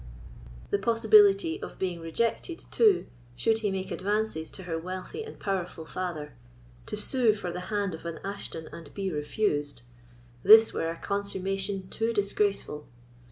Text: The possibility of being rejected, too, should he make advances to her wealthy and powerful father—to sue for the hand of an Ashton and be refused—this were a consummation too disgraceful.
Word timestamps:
The 0.71 0.79
possibility 0.79 1.61
of 1.61 1.77
being 1.77 1.99
rejected, 1.99 2.65
too, 2.71 3.05
should 3.35 3.59
he 3.59 3.69
make 3.69 3.91
advances 3.91 4.49
to 4.49 4.63
her 4.63 4.79
wealthy 4.79 5.23
and 5.23 5.39
powerful 5.39 5.85
father—to 5.85 6.97
sue 6.97 7.35
for 7.35 7.51
the 7.51 7.59
hand 7.69 7.93
of 7.93 8.03
an 8.07 8.19
Ashton 8.23 8.67
and 8.71 8.91
be 8.95 9.11
refused—this 9.11 10.73
were 10.73 10.89
a 10.89 10.97
consummation 10.97 11.87
too 11.89 12.13
disgraceful. 12.13 12.87